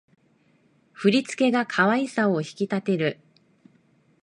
[0.93, 3.19] 振り付けが可愛さを引き立てる